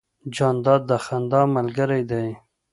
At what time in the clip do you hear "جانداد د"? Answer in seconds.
0.35-0.91